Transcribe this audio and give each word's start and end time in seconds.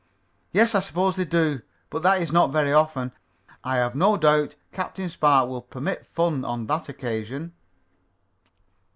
"Yes, 0.51 0.73
I 0.73 0.79
suppose 0.79 1.15
they 1.15 1.25
do, 1.25 1.61
but 1.91 2.01
that 2.01 2.19
is 2.23 2.31
not 2.31 2.49
very 2.51 2.73
often. 2.73 3.11
I 3.63 3.75
have 3.75 3.93
no 3.93 4.17
doubt 4.17 4.55
Captain 4.71 5.09
Spark 5.09 5.47
will 5.47 5.61
permit 5.61 6.07
fun 6.07 6.43
on 6.43 6.65
that 6.65 6.89
occasion." 6.89 7.53